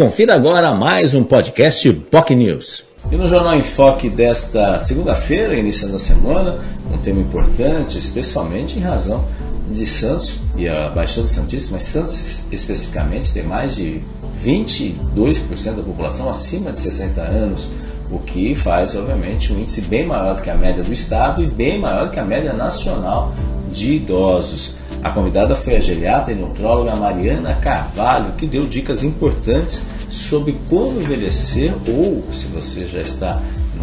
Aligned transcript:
Confira 0.00 0.34
agora 0.34 0.72
mais 0.72 1.12
um 1.12 1.22
podcast 1.22 1.92
POC 1.92 2.34
News. 2.34 2.86
E 3.12 3.16
no 3.16 3.28
Jornal 3.28 3.54
em 3.56 3.62
Foque 3.62 4.08
desta 4.08 4.78
segunda-feira, 4.78 5.54
iniciando 5.54 5.96
a 5.96 5.98
semana, 5.98 6.58
um 6.90 6.96
tema 6.96 7.20
importante, 7.20 7.98
especialmente 7.98 8.78
em 8.78 8.80
razão 8.80 9.22
de 9.70 9.84
Santos 9.84 10.36
e 10.56 10.66
a 10.66 10.88
Baixada 10.88 11.26
Santista, 11.26 11.72
mas 11.72 11.82
Santos 11.82 12.44
especificamente 12.50 13.30
tem 13.30 13.42
mais 13.42 13.76
de 13.76 14.00
22% 14.42 14.94
da 15.76 15.82
população 15.82 16.30
acima 16.30 16.72
de 16.72 16.78
60 16.78 17.20
anos, 17.20 17.68
o 18.10 18.18
que 18.20 18.54
faz, 18.54 18.96
obviamente, 18.96 19.52
um 19.52 19.60
índice 19.60 19.82
bem 19.82 20.06
maior 20.06 20.36
do 20.36 20.40
que 20.40 20.48
a 20.48 20.54
média 20.54 20.82
do 20.82 20.94
Estado 20.94 21.42
e 21.42 21.46
bem 21.46 21.78
maior 21.78 22.06
do 22.06 22.10
que 22.10 22.18
a 22.18 22.24
média 22.24 22.54
nacional 22.54 23.34
de 23.70 23.96
idosos. 23.96 24.79
A 25.02 25.10
convidada 25.10 25.56
foi 25.56 25.76
a 25.76 25.80
geriatra 25.80 26.32
e 26.32 26.36
nutróloga 26.36 26.94
Mariana 26.94 27.54
Carvalho, 27.54 28.32
que 28.36 28.46
deu 28.46 28.66
dicas 28.66 29.02
importantes 29.02 29.82
sobre 30.10 30.58
como 30.68 31.00
envelhecer 31.00 31.72
ou, 31.88 32.22
se 32.32 32.46
você 32.46 32.86
já 32.86 33.00
está 33.00 33.40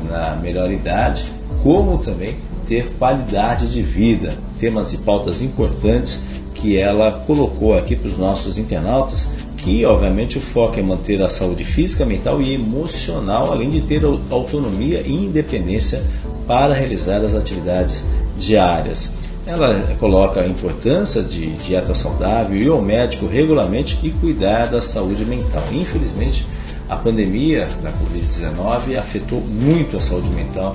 na 0.08 0.36
melhor 0.36 0.72
idade, 0.72 1.26
como 1.64 1.98
também 1.98 2.36
ter 2.68 2.92
qualidade 3.00 3.72
de 3.72 3.82
vida. 3.82 4.34
Temas 4.60 4.94
e 4.94 4.98
pautas 4.98 5.42
importantes 5.42 6.22
que 6.54 6.78
ela 6.78 7.12
colocou 7.26 7.76
aqui 7.76 7.96
para 7.96 8.10
os 8.10 8.18
nossos 8.18 8.58
internautas, 8.60 9.30
que 9.58 9.86
obviamente 9.86 10.38
o 10.38 10.42
foco 10.42 10.80
é 10.80 10.84
manter 10.84 11.22
a 11.22 11.30
saúde 11.30 11.64
física, 11.64 12.06
mental 12.06 12.42
e 12.42 12.54
emocional, 12.54 13.52
além 13.52 13.70
de 13.70 13.82
ter 13.82 14.04
autonomia 14.30 15.02
e 15.02 15.14
independência 15.14 16.04
para 16.48 16.74
realizar 16.74 17.24
as 17.24 17.34
atividades 17.34 18.06
diárias. 18.38 19.14
Ela 19.48 19.96
coloca 19.98 20.42
a 20.42 20.48
importância 20.48 21.24
de 21.24 21.54
dieta 21.54 21.94
saudável 21.94 22.58
e 22.58 22.70
o 22.70 22.82
médico 22.82 23.26
regularmente 23.26 23.98
e 24.04 24.12
cuidar 24.12 24.68
da 24.68 24.82
saúde 24.82 25.24
mental. 25.24 25.64
Infelizmente, 25.72 26.46
a 26.90 26.98
pandemia 26.98 27.66
da 27.82 27.92
Covid-19 27.94 28.98
afetou 28.98 29.40
muito 29.40 29.96
a 29.96 30.02
saúde 30.02 30.30
mental 30.30 30.74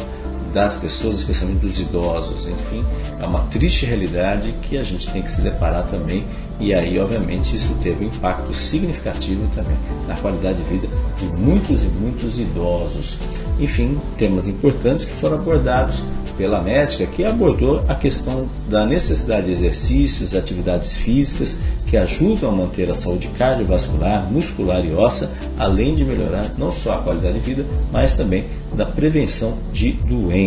das 0.52 0.76
pessoas, 0.76 1.16
especialmente 1.16 1.60
dos 1.60 1.78
idosos. 1.78 2.46
Enfim, 2.46 2.84
é 3.20 3.24
uma 3.24 3.40
triste 3.44 3.86
realidade 3.86 4.54
que 4.62 4.76
a 4.76 4.82
gente 4.82 5.10
tem 5.10 5.22
que 5.22 5.30
se 5.30 5.40
deparar 5.40 5.86
também, 5.86 6.24
e 6.60 6.72
aí, 6.72 6.98
obviamente, 6.98 7.56
isso 7.56 7.74
teve 7.82 8.04
um 8.04 8.08
impacto 8.08 8.54
significativo 8.54 9.48
também 9.54 9.76
na 10.06 10.14
qualidade 10.14 10.58
de 10.58 10.64
vida 10.64 10.88
de 11.18 11.26
muitos 11.26 11.82
e 11.82 11.86
muitos 11.86 12.38
idosos. 12.38 13.16
Enfim, 13.58 13.98
temas 14.16 14.46
importantes 14.48 15.04
que 15.04 15.12
foram 15.12 15.38
abordados 15.38 16.02
pela 16.36 16.62
médica, 16.62 17.06
que 17.06 17.24
abordou 17.24 17.84
a 17.88 17.94
questão 17.94 18.48
da 18.68 18.86
necessidade 18.86 19.46
de 19.46 19.52
exercícios, 19.52 20.34
atividades 20.34 20.96
físicas 20.96 21.56
que 21.86 21.96
ajudam 21.96 22.50
a 22.50 22.52
manter 22.52 22.90
a 22.90 22.94
saúde 22.94 23.28
cardiovascular, 23.36 24.30
muscular 24.30 24.84
e 24.84 24.92
óssea, 24.92 25.30
além 25.58 25.94
de 25.94 26.04
melhorar 26.04 26.46
não 26.56 26.70
só 26.70 26.94
a 26.94 26.98
qualidade 26.98 27.34
de 27.34 27.40
vida, 27.40 27.66
mas 27.90 28.14
também 28.14 28.46
da 28.74 28.86
prevenção 28.86 29.54
de 29.72 29.92
doenças. 29.92 30.41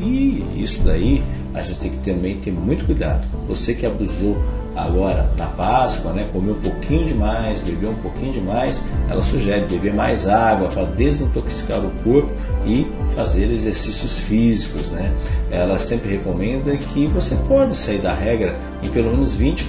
E 0.00 0.62
isso 0.62 0.80
daí 0.82 1.22
a 1.52 1.62
gente 1.62 1.78
tem 1.78 1.90
que 1.90 1.98
também 1.98 2.38
ter 2.38 2.52
muito 2.52 2.84
cuidado. 2.86 3.26
Você 3.46 3.74
que 3.74 3.84
abusou 3.84 4.36
agora 4.76 5.30
na 5.38 5.46
Páscoa, 5.46 6.12
né, 6.12 6.28
comeu 6.32 6.54
um 6.54 6.60
pouquinho 6.60 7.04
demais, 7.06 7.60
bebeu 7.60 7.90
um 7.90 7.96
pouquinho 7.96 8.32
demais, 8.32 8.82
ela 9.08 9.22
sugere 9.22 9.66
beber 9.66 9.94
mais 9.94 10.26
água 10.26 10.68
para 10.68 10.84
desintoxicar 10.84 11.84
o 11.84 11.90
corpo 12.02 12.32
e 12.66 12.86
fazer 13.14 13.50
exercícios 13.50 14.18
físicos. 14.18 14.90
Né? 14.90 15.12
Ela 15.50 15.78
sempre 15.78 16.10
recomenda 16.10 16.76
que 16.76 17.06
você 17.06 17.36
pode 17.48 17.76
sair 17.76 17.98
da 17.98 18.12
regra 18.12 18.58
em 18.82 18.88
pelo 18.88 19.10
menos 19.10 19.36
20% 19.36 19.64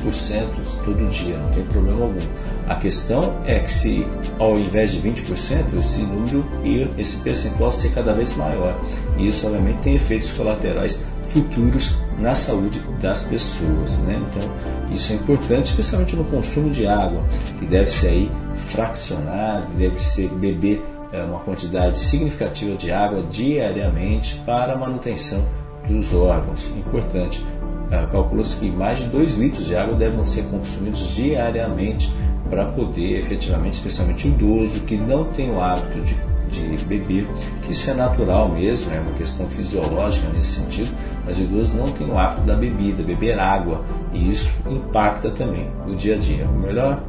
todo 0.84 1.10
dia, 1.10 1.38
não 1.38 1.52
tem 1.52 1.64
problema 1.64 2.04
algum. 2.04 2.20
A 2.68 2.76
questão 2.76 3.42
é 3.46 3.60
que 3.60 3.72
se 3.72 4.06
ao 4.40 4.58
invés 4.58 4.92
de 4.92 5.00
20%, 5.00 5.78
esse 5.78 6.02
número 6.02 6.46
e 6.64 6.88
esse 7.00 7.18
percentual 7.18 7.72
ser 7.72 7.92
cada 7.92 8.14
vez 8.14 8.36
maior. 8.36 8.80
E 9.18 9.28
isso 9.28 9.46
obviamente 9.46 9.80
tem 9.80 9.96
efeitos 9.96 10.32
colaterais 10.32 11.06
futuros 11.24 11.96
na 12.20 12.36
saúde 12.36 12.80
das 13.02 13.24
pessoas. 13.24 13.98
Né? 14.00 14.22
Então, 14.30 14.52
isso 14.94 15.12
é 15.14 15.16
importante, 15.16 15.72
especialmente 15.72 16.16
no 16.16 16.24
consumo 16.26 16.70
de 16.70 16.88
água, 16.88 17.24
que 17.60 17.66
deve 17.66 17.90
ser 17.90 18.10
aí 18.10 18.32
fraccionado, 18.56 19.68
deve 19.78 20.02
ser 20.02 20.30
beber 20.30 20.82
é, 21.12 21.24
uma 21.24 21.40
quantidade 21.40 21.98
significativa 21.98 22.76
de 22.76 22.92
água 22.92 23.22
diariamente 23.24 24.36
para 24.46 24.74
a 24.74 24.78
manutenção 24.78 25.46
dos 25.88 26.14
órgãos. 26.14 26.72
Importante. 26.78 27.44
É, 27.92 28.06
Calcula-se 28.08 28.60
que 28.60 28.70
mais 28.70 29.00
de 29.00 29.06
2 29.06 29.36
litros 29.36 29.66
de 29.66 29.76
água 29.76 29.96
devem 29.96 30.24
ser 30.26 30.44
consumidos 30.46 31.16
diariamente 31.16 32.12
para 32.50 32.66
poder 32.66 33.18
efetivamente, 33.18 33.74
especialmente 33.74 34.28
o 34.28 34.32
idoso 34.32 34.82
que 34.82 34.96
não 34.98 35.26
tem 35.26 35.52
o 35.52 35.62
hábito 35.62 36.02
de 36.02 36.16
de 36.50 36.86
beber, 36.86 37.28
que 37.64 37.72
isso 37.72 37.90
é 37.90 37.94
natural 37.94 38.50
mesmo, 38.50 38.94
é 38.94 39.00
uma 39.00 39.12
questão 39.12 39.48
fisiológica 39.48 40.28
nesse 40.30 40.62
sentido, 40.62 40.92
mas 41.26 41.38
o 41.38 41.42
idoso 41.42 41.74
não 41.74 41.86
tem 41.86 42.10
o 42.10 42.18
hábito 42.18 42.42
da 42.42 42.56
bebida, 42.56 43.04
beber 43.04 43.40
água, 43.40 43.84
e 44.14 44.30
isso 44.30 44.52
impacta 44.70 45.32
também 45.32 45.70
o 45.88 45.96
dia 45.96 46.16
a 46.16 46.18
dia. 46.18 46.48
O 46.48 46.58
melhor, 46.60 47.02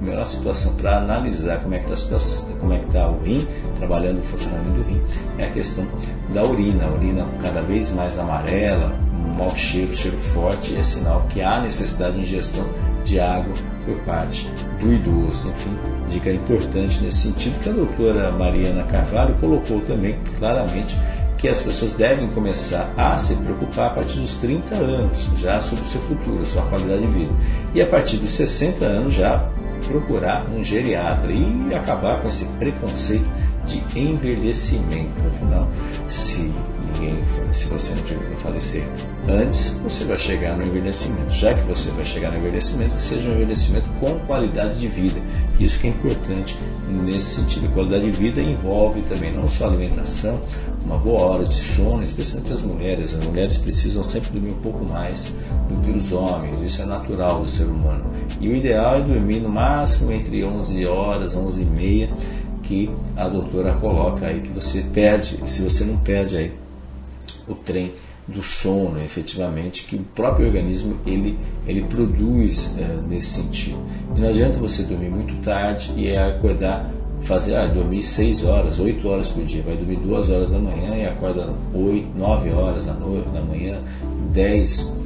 a 0.00 0.04
melhor 0.04 0.26
situação 0.26 0.74
para 0.74 0.98
analisar 0.98 1.60
como 1.60 1.74
é 1.74 1.78
que 1.78 1.92
está 1.92 2.14
é 2.14 2.80
está 2.86 3.08
o 3.08 3.18
rim, 3.22 3.46
trabalhando 3.78 4.18
o 4.18 4.22
funcionamento 4.22 4.80
do 4.80 4.82
rim, 4.82 5.00
é 5.38 5.44
a 5.44 5.50
questão 5.50 5.86
da 6.32 6.42
urina. 6.42 6.84
A 6.84 6.92
urina 6.92 7.26
cada 7.40 7.60
vez 7.62 7.90
mais 7.90 8.18
amarela, 8.18 8.94
mau 9.32 9.54
cheiro, 9.54 9.94
cheiro 9.94 10.16
forte, 10.16 10.76
é 10.76 10.82
sinal 10.82 11.26
que 11.28 11.40
há 11.40 11.60
necessidade 11.60 12.16
de 12.16 12.22
ingestão 12.22 12.68
de 13.04 13.18
água 13.18 13.54
por 13.84 13.96
parte 14.00 14.48
do 14.80 14.92
idoso. 14.92 15.48
Enfim, 15.48 15.76
dica 16.08 16.30
importante 16.30 17.00
nesse 17.02 17.28
sentido 17.28 17.60
que 17.60 17.68
a 17.68 17.72
doutora 17.72 18.32
Mariana 18.32 18.84
Carvalho 18.84 19.34
colocou 19.36 19.80
também 19.80 20.18
claramente 20.38 20.96
que 21.38 21.48
as 21.48 21.60
pessoas 21.60 21.94
devem 21.94 22.28
começar 22.28 22.94
a 22.96 23.18
se 23.18 23.34
preocupar 23.34 23.88
a 23.88 23.94
partir 23.94 24.20
dos 24.20 24.36
30 24.36 24.76
anos, 24.76 25.28
já 25.38 25.58
sobre 25.58 25.84
o 25.84 25.88
seu 25.88 26.00
futuro, 26.00 26.46
sua 26.46 26.62
qualidade 26.62 27.00
de 27.00 27.08
vida. 27.08 27.32
E 27.74 27.82
a 27.82 27.86
partir 27.86 28.18
dos 28.18 28.30
60 28.30 28.84
anos 28.84 29.14
já 29.14 29.48
procurar 29.88 30.46
um 30.48 30.62
geriatra 30.62 31.32
e 31.32 31.74
acabar 31.74 32.22
com 32.22 32.28
esse 32.28 32.46
preconceito 32.60 33.26
de 33.66 33.98
envelhecimento. 33.98 35.12
Afinal, 35.26 35.68
se 36.08 36.52
ninguém, 36.86 37.18
se 37.52 37.66
você 37.66 37.94
não 37.94 38.02
tiver 38.02 38.30
que 38.30 38.36
falecer 38.36 38.84
antes, 39.28 39.70
você 39.82 40.04
vai 40.04 40.18
chegar 40.18 40.56
no 40.56 40.66
envelhecimento. 40.66 41.30
Já 41.30 41.54
que 41.54 41.62
você 41.62 41.90
vai 41.90 42.04
chegar 42.04 42.32
no 42.32 42.38
envelhecimento, 42.38 42.94
que 42.96 43.02
seja 43.02 43.28
um 43.28 43.34
envelhecimento 43.34 43.88
com 44.00 44.18
qualidade 44.26 44.78
de 44.78 44.88
vida. 44.88 45.20
Isso 45.58 45.78
que 45.78 45.86
é 45.86 45.90
importante 45.90 46.56
nesse 46.88 47.40
sentido. 47.40 47.72
Qualidade 47.72 48.04
de 48.04 48.10
vida 48.10 48.40
envolve 48.40 49.02
também 49.02 49.32
não 49.32 49.48
só 49.48 49.66
alimentação, 49.66 50.40
uma 50.84 50.98
boa 50.98 51.22
hora 51.22 51.44
de 51.44 51.54
sono, 51.54 52.02
especialmente 52.02 52.52
as 52.52 52.62
mulheres. 52.62 53.14
As 53.14 53.26
mulheres 53.26 53.58
precisam 53.58 54.02
sempre 54.02 54.30
dormir 54.30 54.50
um 54.50 54.60
pouco 54.60 54.84
mais 54.84 55.32
do 55.68 55.80
que 55.82 55.90
os 55.90 56.12
homens. 56.12 56.60
Isso 56.60 56.82
é 56.82 56.86
natural 56.86 57.42
do 57.42 57.48
ser 57.48 57.64
humano. 57.64 58.04
E 58.40 58.48
o 58.48 58.56
ideal 58.56 58.96
é 58.96 59.00
dormir 59.00 59.40
no 59.40 59.48
máximo 59.48 60.12
entre 60.12 60.44
11 60.44 60.84
horas, 60.86 61.34
11 61.34 61.62
e 61.62 61.64
meia, 61.64 62.10
que 62.72 62.90
a 63.18 63.28
doutora 63.28 63.74
coloca 63.74 64.26
aí 64.26 64.40
que 64.40 64.48
você 64.48 64.80
perde, 64.80 65.38
se 65.46 65.60
você 65.60 65.84
não 65.84 65.98
perde 65.98 66.38
aí 66.38 66.52
o 67.46 67.54
trem 67.54 67.92
do 68.26 68.42
sono, 68.42 68.98
efetivamente, 69.02 69.84
que 69.84 69.96
o 69.96 70.02
próprio 70.14 70.46
organismo 70.46 70.96
ele, 71.04 71.38
ele 71.66 71.82
produz 71.82 72.78
é, 72.78 72.96
nesse 73.06 73.42
sentido. 73.42 73.76
E 74.16 74.20
não 74.20 74.28
adianta 74.28 74.58
você 74.58 74.84
dormir 74.84 75.10
muito 75.10 75.34
tarde 75.42 75.92
e 75.96 76.16
acordar, 76.16 76.90
fazer, 77.20 77.56
ah, 77.56 77.66
dormir 77.66 78.02
6 78.02 78.44
horas, 78.44 78.78
8 78.78 79.06
horas 79.06 79.28
por 79.28 79.44
dia, 79.44 79.60
vai 79.60 79.76
dormir 79.76 79.96
2 79.96 80.30
horas 80.30 80.50
da 80.50 80.58
manhã 80.58 80.96
e 80.96 81.04
acorda 81.04 81.52
8, 81.74 82.16
9 82.16 82.50
horas 82.52 82.86
da, 82.86 82.94
noite, 82.94 83.28
da 83.28 83.42
manhã, 83.42 83.82
10, 84.32 84.96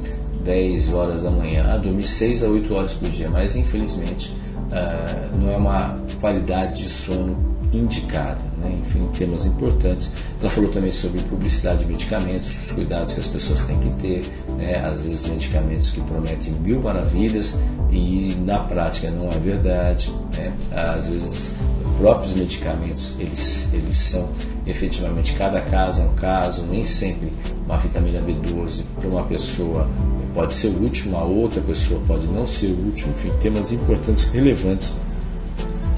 10 0.45 0.93
horas 0.93 1.21
da 1.21 1.31
manhã, 1.31 1.65
ah, 1.67 1.77
dormir 1.77 2.05
6 2.05 2.43
a 2.43 2.47
8 2.47 2.73
horas 2.73 2.93
por 2.93 3.09
dia, 3.09 3.29
mas 3.29 3.57
infelizmente 3.57 4.33
ah, 4.71 5.29
não 5.35 5.51
é 5.51 5.57
uma 5.57 5.97
qualidade 6.21 6.83
de 6.83 6.89
sono 6.89 7.56
indicada. 7.73 8.41
Né? 8.57 8.77
Enfim, 8.81 9.07
temas 9.17 9.45
importantes. 9.45 10.11
Ela 10.39 10.49
falou 10.49 10.69
também 10.69 10.91
sobre 10.91 11.21
publicidade 11.21 11.79
de 11.79 11.85
medicamentos, 11.85 12.49
os 12.49 12.71
cuidados 12.71 13.13
que 13.13 13.19
as 13.19 13.27
pessoas 13.27 13.61
têm 13.61 13.79
que 13.79 13.89
ter, 14.01 14.25
né? 14.57 14.79
às 14.85 15.01
vezes 15.01 15.29
medicamentos 15.29 15.91
que 15.91 16.01
prometem 16.01 16.53
mil 16.53 16.81
maravilhas 16.81 17.55
e 17.91 18.35
na 18.45 18.59
prática 18.59 19.09
não 19.09 19.29
é 19.29 19.37
verdade. 19.37 20.11
Né? 20.35 20.53
Às 20.71 21.07
vezes 21.07 21.55
próprios 21.97 22.33
medicamentos 22.33 23.15
eles, 23.17 23.73
eles 23.73 23.97
são 23.97 24.29
efetivamente 24.67 25.33
cada 25.33 25.61
caso 25.61 26.01
é 26.01 26.05
um 26.05 26.13
caso, 26.13 26.61
nem 26.61 26.83
sempre 26.83 27.33
uma 27.65 27.77
vitamina 27.77 28.21
B12 28.21 28.83
para 28.99 29.09
uma 29.09 29.23
pessoa 29.23 29.87
pode 30.33 30.53
ser 30.53 30.67
útil, 30.67 31.09
uma 31.09 31.23
outra 31.23 31.59
pessoa 31.61 31.99
pode 32.05 32.27
não 32.27 32.45
ser 32.45 32.67
útil, 32.67 33.09
enfim, 33.09 33.31
temas 33.41 33.71
importantes, 33.71 34.25
relevantes 34.25 34.93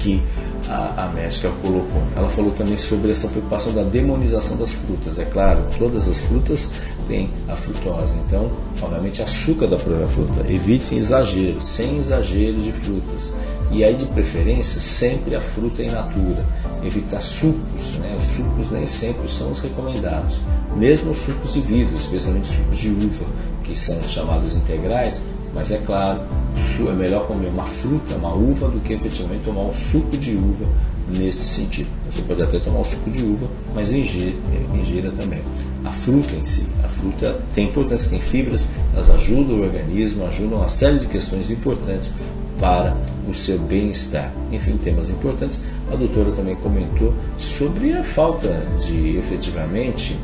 que 0.00 0.20
a, 0.68 1.04
a 1.04 1.08
médica 1.08 1.50
colocou. 1.62 2.02
Ela 2.16 2.28
falou 2.28 2.50
também 2.50 2.76
sobre 2.76 3.12
essa 3.12 3.28
preocupação 3.28 3.72
da 3.72 3.82
demonização 3.82 4.56
das 4.56 4.72
frutas. 4.72 5.18
É 5.18 5.24
claro, 5.24 5.62
todas 5.78 6.08
as 6.08 6.18
frutas 6.18 6.68
têm 7.06 7.30
a 7.48 7.54
frutose, 7.54 8.14
então, 8.26 8.50
obviamente, 8.82 9.22
açúcar 9.22 9.68
da 9.68 9.76
própria 9.76 10.08
fruta. 10.08 10.50
Evitem 10.50 10.98
exageros, 10.98 11.64
sem 11.64 11.98
exagero 11.98 12.60
de 12.60 12.72
frutas. 12.72 13.32
E 13.70 13.84
aí, 13.84 13.94
de 13.94 14.06
preferência, 14.06 14.80
sempre 14.80 15.36
a 15.36 15.40
fruta 15.40 15.82
in 15.82 15.90
natura. 15.90 16.44
Evitar 16.82 17.20
sucos, 17.20 17.98
né? 17.98 18.16
os 18.18 18.24
sucos 18.36 18.70
nem 18.70 18.86
sempre 18.86 19.28
são 19.28 19.52
os 19.52 19.60
recomendados. 19.60 20.40
Mesmo 20.74 21.12
os 21.12 21.18
sucos 21.18 21.52
de 21.52 21.60
vidro, 21.60 21.96
especialmente 21.96 22.48
sucos 22.48 22.78
de 22.78 22.88
uva, 22.88 23.26
que 23.62 23.78
são 23.78 24.02
chamados 24.02 24.54
integrais, 24.56 25.22
mas 25.54 25.70
é 25.72 25.78
claro, 25.78 26.20
é 26.88 26.92
melhor 26.92 27.26
comer 27.26 27.48
uma 27.48 27.66
fruta, 27.66 28.16
uma 28.16 28.34
uva, 28.34 28.68
do 28.68 28.80
que 28.80 28.92
efetivamente 28.92 29.42
tomar 29.44 29.62
um 29.62 29.74
suco 29.74 30.16
de 30.16 30.34
uva 30.34 30.66
nesse 31.08 31.44
sentido. 31.44 31.88
Você 32.10 32.22
pode 32.22 32.42
até 32.42 32.58
tomar 32.58 32.80
o 32.80 32.84
suco 32.84 33.10
de 33.10 33.24
uva, 33.24 33.46
mas 33.74 33.92
ingira, 33.92 34.34
ingira 34.74 35.10
também. 35.10 35.42
A 35.84 35.90
fruta 35.90 36.34
em 36.34 36.42
si, 36.42 36.66
a 36.84 36.88
fruta 36.88 37.38
tem 37.52 37.68
importância, 37.68 38.10
tem 38.10 38.20
fibras, 38.20 38.66
elas 38.94 39.10
ajudam 39.10 39.56
o 39.56 39.62
organismo, 39.62 40.24
ajudam 40.26 40.58
uma 40.58 40.68
série 40.68 40.98
de 40.98 41.06
questões 41.06 41.50
importantes 41.50 42.12
para 42.58 42.96
o 43.28 43.34
seu 43.34 43.58
bem-estar. 43.58 44.32
Enfim, 44.52 44.76
temas 44.76 45.10
importantes. 45.10 45.60
A 45.90 45.96
doutora 45.96 46.32
também 46.32 46.54
comentou 46.56 47.14
sobre 47.38 47.92
a 47.92 48.02
falta 48.02 48.62
de, 48.86 49.16
efetivamente, 49.16 50.16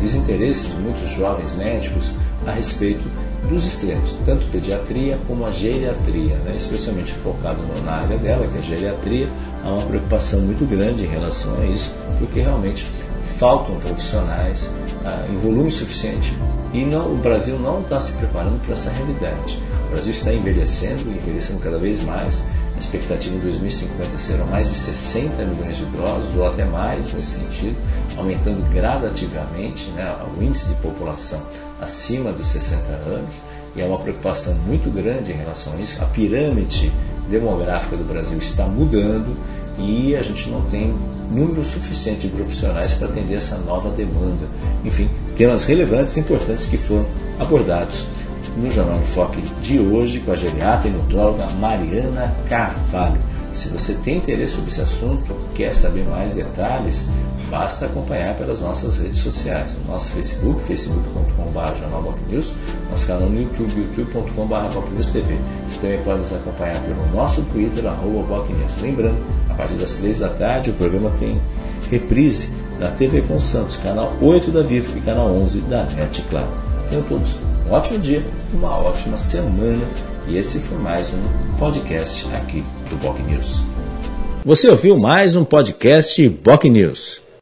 desinteresse 0.00 0.68
de 0.68 0.76
muitos 0.76 1.10
jovens 1.10 1.54
médicos 1.54 2.10
a 2.46 2.52
respeito 2.52 3.04
dos 3.48 3.64
extremos, 3.64 4.12
tanto 4.24 4.46
pediatria 4.46 5.18
como 5.26 5.46
a 5.46 5.50
geriatria, 5.50 6.36
né? 6.36 6.54
especialmente 6.56 7.12
focado 7.12 7.58
na 7.84 7.92
área 7.92 8.18
dela, 8.18 8.46
que 8.46 8.56
é 8.56 8.58
a 8.58 8.62
geriatria, 8.62 9.28
há 9.64 9.68
uma 9.68 9.86
preocupação 9.86 10.40
muito 10.40 10.64
grande 10.68 11.04
em 11.04 11.08
relação 11.08 11.60
a 11.60 11.66
isso, 11.66 11.92
porque 12.18 12.40
realmente 12.40 12.84
faltam 13.38 13.76
profissionais 13.76 14.70
ah, 15.04 15.26
em 15.30 15.36
volume 15.36 15.70
suficiente 15.70 16.34
e 16.72 16.84
não, 16.84 17.12
o 17.12 17.16
Brasil 17.16 17.58
não 17.58 17.80
está 17.80 18.00
se 18.00 18.12
preparando 18.14 18.60
para 18.62 18.72
essa 18.72 18.90
realidade. 18.90 19.58
O 19.86 19.90
Brasil 19.90 20.10
está 20.10 20.32
envelhecendo, 20.32 21.08
envelhecendo 21.10 21.60
cada 21.60 21.78
vez 21.78 22.02
mais. 22.04 22.42
A 22.76 22.78
expectativa 22.78 23.34
em 23.34 23.38
2050 23.38 24.18
serão 24.18 24.46
mais 24.46 24.68
de 24.68 24.76
60 24.76 25.42
milhões 25.46 25.78
de 25.78 25.84
idosos, 25.84 26.36
ou 26.36 26.46
até 26.46 26.64
mais 26.66 27.10
nesse 27.14 27.40
sentido, 27.40 27.76
aumentando 28.18 28.62
gradativamente 28.70 29.88
né, 29.90 30.14
o 30.36 30.42
índice 30.42 30.66
de 30.66 30.74
população 30.74 31.40
acima 31.80 32.32
dos 32.32 32.48
60 32.48 32.92
anos. 32.92 33.34
E 33.74 33.80
é 33.80 33.86
uma 33.86 33.98
preocupação 33.98 34.54
muito 34.54 34.90
grande 34.90 35.32
em 35.32 35.36
relação 35.36 35.72
a 35.72 35.76
isso. 35.76 36.02
A 36.02 36.06
pirâmide 36.06 36.92
demográfica 37.30 37.96
do 37.96 38.04
Brasil 38.04 38.36
está 38.36 38.66
mudando 38.66 39.34
e 39.78 40.14
a 40.14 40.20
gente 40.20 40.48
não 40.50 40.62
tem 40.62 40.94
número 41.30 41.64
suficiente 41.64 42.28
de 42.28 42.34
profissionais 42.34 42.92
para 42.92 43.08
atender 43.08 43.34
essa 43.34 43.56
nova 43.58 43.90
demanda. 43.90 44.46
Enfim, 44.84 45.08
temas 45.36 45.64
relevantes 45.64 46.16
e 46.16 46.20
importantes 46.20 46.66
que 46.66 46.76
foram 46.76 47.06
abordados 47.38 48.04
no 48.56 48.70
Jornal 48.70 48.98
Enfoque 48.98 49.42
de 49.62 49.78
hoje 49.78 50.20
com 50.20 50.32
a 50.32 50.36
geriatra 50.36 50.88
e 50.88 50.92
nutróloga 50.92 51.48
Mariana 51.58 52.34
Carvalho. 52.48 53.20
Se 53.52 53.68
você 53.68 53.94
tem 53.94 54.18
interesse 54.18 54.54
sobre 54.54 54.70
esse 54.70 54.82
assunto, 54.82 55.34
quer 55.54 55.72
saber 55.72 56.04
mais 56.04 56.34
detalhes, 56.34 57.08
basta 57.50 57.86
acompanhar 57.86 58.36
pelas 58.36 58.60
nossas 58.60 58.98
redes 58.98 59.18
sociais. 59.18 59.74
O 59.82 59.90
nosso 59.90 60.12
Facebook, 60.12 60.62
facebook.com.br 60.62 61.78
jornalbocnews, 61.78 62.52
nosso 62.90 63.06
canal 63.06 63.30
no 63.30 63.40
YouTube, 63.40 63.80
youtube.com.br 63.96 65.10
TV. 65.10 65.38
Você 65.66 65.78
também 65.80 66.02
pode 66.02 66.20
nos 66.20 66.32
acompanhar 66.34 66.78
pelo 66.82 67.06
nosso 67.14 67.40
Twitter, 67.44 67.86
arroba 67.86 68.44
Lembrando, 68.82 69.22
a 69.48 69.54
partir 69.54 69.74
das 69.74 69.94
3 69.94 70.18
da 70.18 70.28
tarde, 70.28 70.70
o 70.70 70.74
programa 70.74 71.10
tem 71.18 71.40
reprise 71.90 72.50
da 72.78 72.90
TV 72.90 73.22
com 73.22 73.40
Santos, 73.40 73.78
canal 73.78 74.12
8 74.20 74.50
da 74.50 74.60
Vivo 74.60 74.98
e 74.98 75.00
canal 75.00 75.28
11 75.28 75.60
da 75.62 75.84
NET 75.84 76.22
Claro. 76.28 76.50
Tenham 76.90 77.04
todos 77.04 77.34
um 77.66 77.72
ótimo 77.72 77.98
dia, 77.98 78.22
uma 78.52 78.78
ótima 78.78 79.16
semana 79.16 79.84
e 80.28 80.36
esse 80.36 80.60
foi 80.60 80.78
mais 80.78 81.12
um 81.12 81.56
podcast 81.58 82.26
aqui 82.34 82.62
do 82.88 82.96
Boc 82.96 83.18
News. 83.20 83.60
Você 84.44 84.68
ouviu 84.68 84.96
mais 84.96 85.34
um 85.34 85.44
podcast 85.44 86.28
Boc 86.28 86.64
News. 86.64 87.25